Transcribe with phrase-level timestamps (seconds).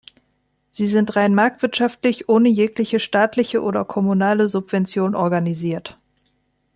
[0.71, 5.95] Sie sind rein marktwirtschaftlich ohne jegliche staatliche oder kommunale Subvention organisiert.